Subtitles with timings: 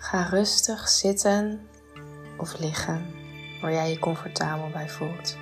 [0.00, 1.68] Ga rustig zitten
[2.36, 3.14] of liggen
[3.60, 5.36] waar jij je comfortabel bij voelt.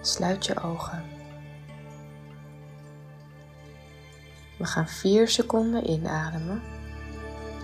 [0.00, 1.04] Sluit je ogen.
[4.58, 6.62] We gaan 4 seconden inademen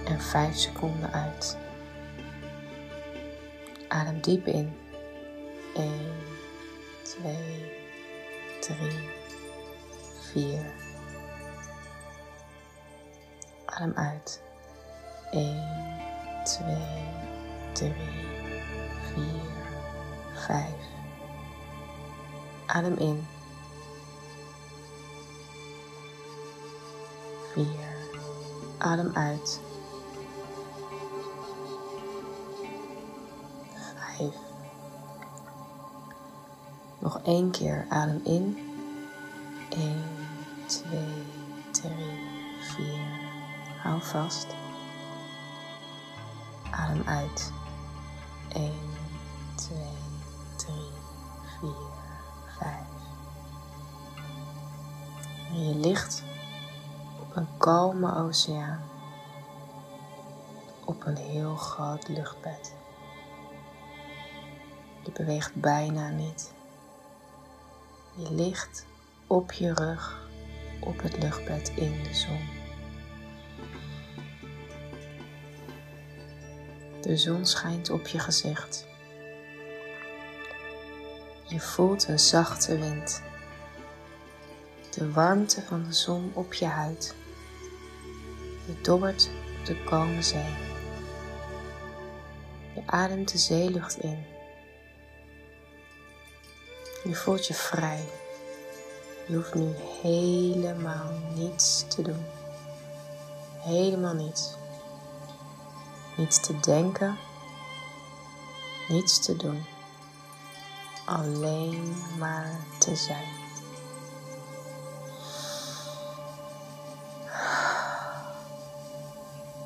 [0.05, 1.57] en 5 seconden uit.
[3.89, 4.77] Adem diep in.
[5.75, 5.93] 1,
[7.03, 7.37] 2,
[8.61, 9.09] 3,
[10.33, 10.73] 4.
[13.65, 14.43] Adem uit.
[15.35, 15.61] 1,
[16.45, 16.77] 2,
[17.73, 17.93] 3,
[19.15, 19.25] 4,
[20.35, 20.65] 5.
[22.67, 23.27] Adem in.
[27.53, 27.67] 4.
[28.79, 29.61] Adem uit.
[34.17, 34.35] 5.
[36.99, 38.59] Nog één keer adem in.
[39.69, 40.05] 1,
[40.67, 41.01] 2,
[41.71, 41.93] 3,
[42.61, 42.87] 4.
[43.83, 44.47] Hou vast.
[46.77, 47.53] Adem uit.
[48.49, 48.73] 1,
[49.55, 49.79] 2,
[50.57, 50.75] 3,
[51.61, 51.71] 4,
[52.59, 52.71] 5.
[55.49, 56.23] En je ligt
[57.21, 58.83] op een kalme oceaan.
[60.85, 62.75] Op een heel groot luchtbed.
[65.03, 66.53] Je beweegt bijna niet.
[68.15, 68.87] Je ligt
[69.27, 70.29] op je rug
[70.81, 72.64] op het luchtbed in de zon.
[77.05, 78.87] De zon schijnt op je gezicht.
[81.43, 83.23] Je voelt een zachte wind.
[84.91, 87.15] De warmte van de zon op je huid.
[88.67, 90.55] Je dobbert op de kalme zee.
[92.75, 94.25] Je ademt de zeelucht in.
[97.05, 98.05] Je voelt je vrij.
[99.27, 102.25] Je hoeft nu helemaal niets te doen.
[103.59, 104.63] Helemaal niets.
[106.17, 107.19] Niets te denken.
[108.89, 109.65] Niets te doen.
[111.05, 113.29] Alleen maar te zijn.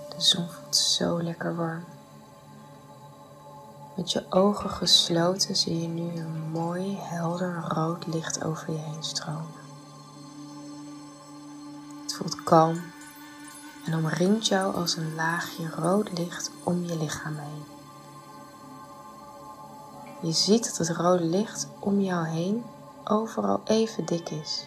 [0.09, 1.85] De zon voelt zo lekker warm.
[3.97, 9.03] Met je ogen gesloten zie je nu een mooi helder rood licht over je heen
[9.03, 9.53] stromen.
[12.03, 12.83] Het voelt kalm
[13.89, 17.65] en omringt jou als een laagje rood licht om je lichaam heen.
[20.23, 22.65] Je ziet dat het rode licht om jou heen
[23.05, 24.67] overal even dik is.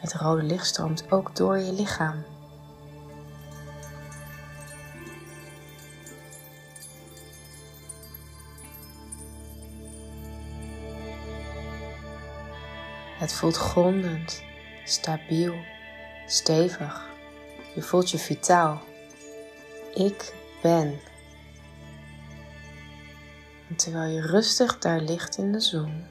[0.00, 2.24] Het rode licht stroomt ook door je lichaam.
[13.18, 14.42] Het voelt grondend,
[14.84, 15.54] stabiel,
[16.30, 17.08] stevig.
[17.74, 18.80] Je voelt je vitaal.
[19.94, 21.00] Ik ben.
[23.68, 26.06] En terwijl je rustig daar ligt in de zon,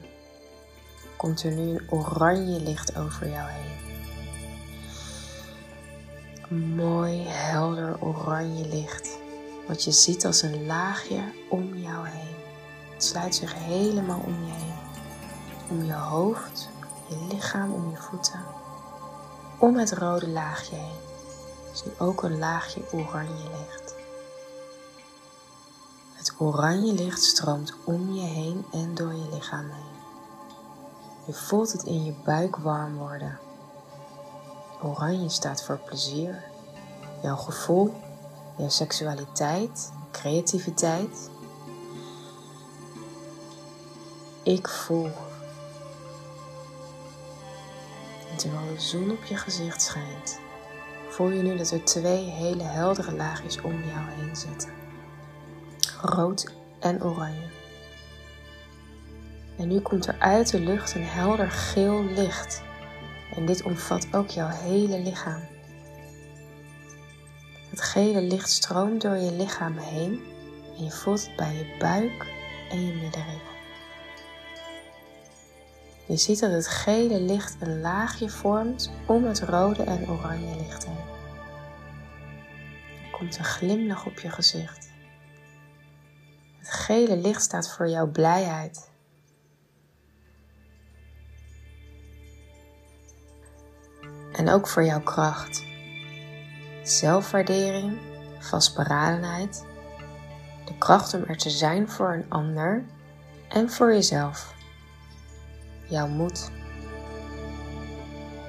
[1.16, 3.78] komt er nu een oranje licht over jou heen.
[6.50, 9.18] Een mooi, helder oranje licht,
[9.66, 12.34] wat je ziet als een laagje om jou heen.
[12.92, 14.78] Het sluit zich helemaal om je heen.
[15.70, 16.68] Om je hoofd,
[17.08, 18.59] je lichaam, om je voeten.
[19.60, 20.98] Om het rode laagje heen
[21.72, 23.94] is ook een laagje oranje licht.
[26.12, 29.98] Het oranje licht stroomt om je heen en door je lichaam heen.
[31.26, 33.38] Je voelt het in je buik warm worden.
[34.82, 36.44] Oranje staat voor plezier,
[37.22, 37.94] jouw gevoel,
[38.56, 41.30] jouw seksualiteit, creativiteit.
[44.42, 45.10] Ik voel.
[48.40, 50.40] Terwijl de zon op je gezicht schijnt,
[51.08, 54.70] voel je nu dat er twee hele heldere laagjes om jou heen zitten.
[56.02, 57.48] Rood en oranje.
[59.56, 62.62] En nu komt er uit de lucht een helder geel licht.
[63.34, 65.42] En dit omvat ook jouw hele lichaam.
[67.70, 70.22] Het gele licht stroomt door je lichaam heen
[70.76, 72.26] en je voelt het bij je buik
[72.70, 73.59] en je middenrif.
[76.10, 80.86] Je ziet dat het gele licht een laagje vormt om het rode en oranje licht
[80.86, 80.98] heen.
[83.04, 84.90] Er komt een glimlach op je gezicht.
[86.58, 88.90] Het gele licht staat voor jouw blijheid.
[94.32, 95.64] En ook voor jouw kracht.
[96.82, 97.98] Zelfwaardering,
[98.38, 99.64] vastberadenheid,
[100.64, 102.84] de kracht om er te zijn voor een ander
[103.48, 104.58] en voor jezelf.
[105.90, 106.50] Jou moed.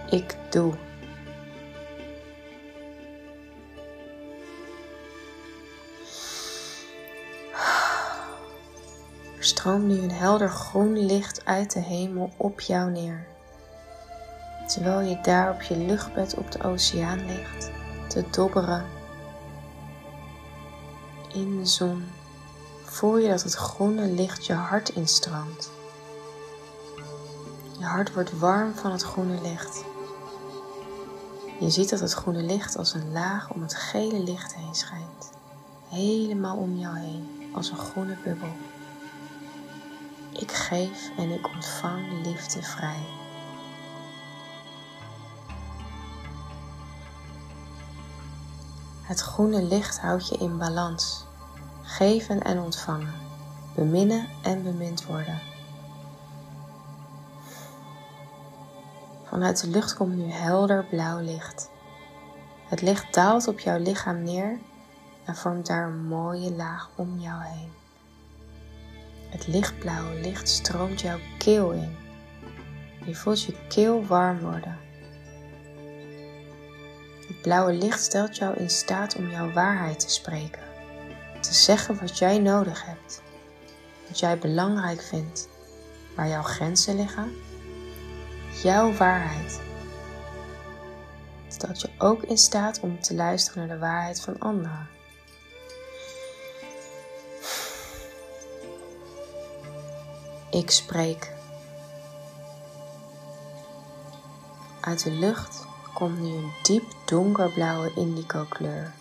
[0.09, 0.73] Ik doe.
[9.38, 13.27] Er stroomt nu een helder groen licht uit de hemel op jou neer.
[14.67, 17.71] Terwijl je daar op je luchtbed op de oceaan ligt,
[18.07, 18.85] te dobberen.
[21.33, 22.03] In de zon
[22.83, 25.81] voel je dat het groene licht je hart instroomt.
[27.81, 29.83] Je hart wordt warm van het groene licht.
[31.60, 35.31] Je ziet dat het groene licht als een laag om het gele licht heen schijnt,
[35.89, 38.51] helemaal om jou heen, als een groene bubbel.
[40.31, 43.06] Ik geef en ik ontvang liefde vrij.
[49.01, 51.25] Het groene licht houdt je in balans.
[51.81, 53.13] Geven en ontvangen.
[53.75, 55.50] Beminnen en bemind worden.
[59.31, 61.69] Vanuit de lucht komt nu helder blauw licht.
[62.66, 64.60] Het licht daalt op jouw lichaam neer
[65.25, 67.72] en vormt daar een mooie laag om jou heen.
[69.30, 71.95] Het lichtblauwe licht stroomt jouw keel in.
[73.06, 74.78] Je voelt je keel warm worden.
[77.28, 80.63] Het blauwe licht stelt jou in staat om jouw waarheid te spreken,
[81.42, 83.22] te zeggen wat jij nodig hebt,
[84.07, 85.50] wat jij belangrijk vindt,
[86.16, 87.31] waar jouw grenzen liggen,
[88.51, 89.62] jouw waarheid.
[91.48, 94.89] Stelt je ook in staat om te luisteren naar de waarheid van anderen.
[100.50, 101.33] Ik spreek.
[104.81, 108.94] Uit de lucht komt nu een diep donkerblauwe indigo kleur.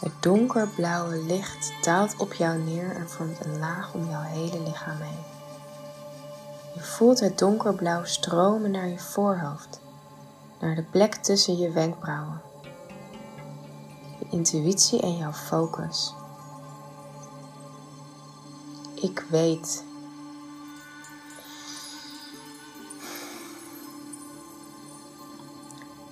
[0.00, 5.00] Het donkerblauwe licht daalt op jou neer en vormt een laag om jouw hele lichaam
[5.00, 5.39] heen.
[6.74, 9.80] Je voelt het donkerblauw stromen naar je voorhoofd,
[10.60, 12.40] naar de plek tussen je wenkbrauwen.
[14.18, 16.14] Je intuïtie en jouw focus.
[18.94, 19.84] Ik weet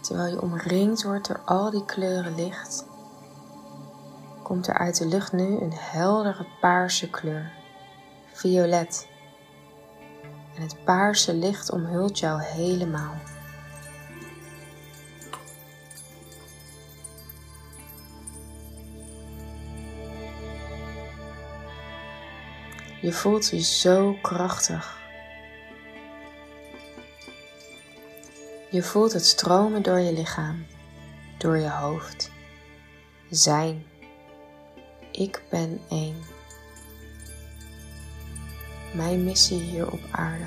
[0.08, 2.84] Terwijl je omringd wordt door al die kleuren licht,
[4.42, 7.52] komt er uit de lucht nu een heldere paarse kleur,
[8.32, 9.07] violet.
[10.58, 13.14] En het paarse licht omhult jou helemaal.
[23.00, 24.98] Je voelt je zo krachtig.
[28.70, 30.66] Je voelt het stromen door je lichaam,
[31.36, 32.30] door je hoofd.
[33.30, 33.86] Zijn.
[35.12, 36.37] Ik ben één.
[38.92, 40.44] Mijn missie hier op aarde.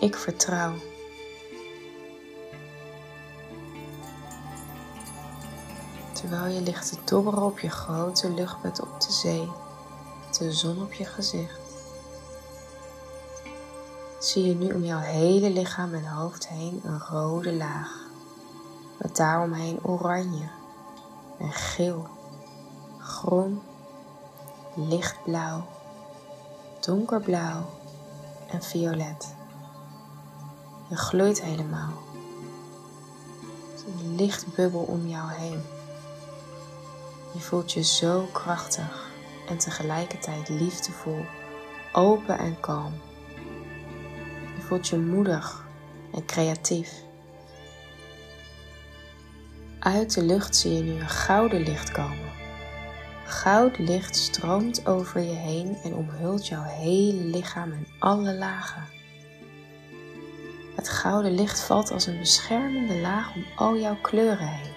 [0.00, 0.74] Ik vertrouw.
[6.12, 9.48] Terwijl je ligt te dobberen op je grote luchtbed op de zee,
[10.38, 11.60] de zon op je gezicht
[14.20, 18.08] zie je nu om jouw hele lichaam en hoofd heen een rode laag.
[18.98, 20.48] Met daaromheen oranje
[21.38, 22.06] en geel,
[22.98, 23.62] groen,
[24.74, 25.66] lichtblauw,
[26.80, 27.70] donkerblauw
[28.50, 29.34] en violet.
[30.88, 31.92] Je gloeit helemaal.
[33.86, 35.62] Een lichtbubbel om jou heen.
[37.32, 39.10] Je voelt je zo krachtig
[39.48, 41.24] en tegelijkertijd liefdevol,
[41.92, 42.92] open en kalm
[44.70, 45.64] voelt je moedig
[46.14, 46.92] en creatief.
[49.78, 52.39] Uit de lucht zie je nu een gouden licht komen.
[53.30, 58.84] Goud licht stroomt over je heen en omhult jouw hele lichaam in alle lagen.
[60.76, 64.72] Het gouden licht valt als een beschermende laag om al jouw kleuren heen.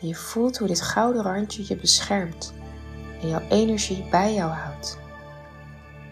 [0.00, 2.54] je voelt hoe dit gouden randje je beschermt
[3.20, 4.98] en jouw energie bij jou houdt.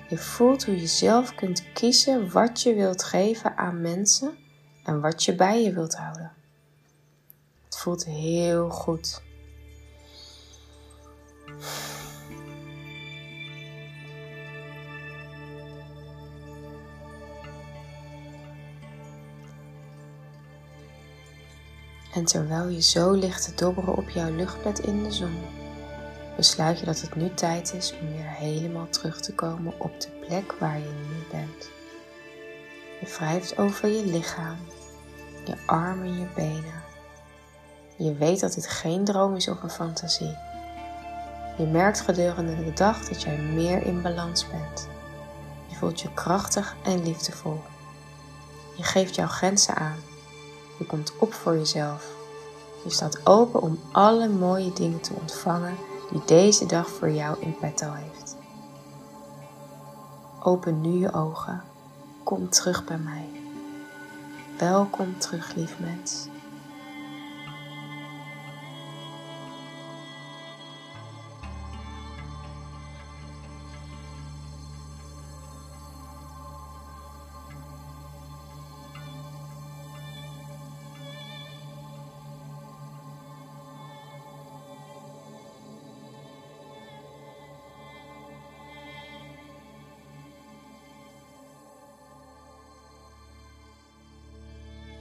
[0.08, 4.38] Je voelt hoe je zelf kunt kiezen wat je wilt geven aan mensen
[4.84, 6.32] en wat je bij je wilt houden.
[7.64, 9.22] Het voelt heel goed.
[22.14, 25.42] En terwijl je zo ligt te dobberen op jouw luchtbed in de zon,
[26.36, 30.08] besluit je dat het nu tijd is om weer helemaal terug te komen op de
[30.26, 31.70] plek waar je nu bent.
[33.00, 34.56] Je wrijft over je lichaam,
[35.44, 36.82] je armen en je benen.
[37.96, 40.36] Je weet dat dit geen droom is of een fantasie.
[41.56, 44.88] Je merkt gedurende de dag dat jij meer in balans bent.
[45.66, 47.60] Je voelt je krachtig en liefdevol.
[48.76, 49.98] Je geeft jouw grenzen aan.
[50.78, 52.06] Je komt op voor jezelf.
[52.84, 55.76] Je staat open om alle mooie dingen te ontvangen
[56.10, 58.36] die deze dag voor jou in petto heeft.
[60.42, 61.62] Open nu je ogen.
[62.22, 63.28] Kom terug bij mij.
[64.58, 66.28] Welkom terug, lief mens.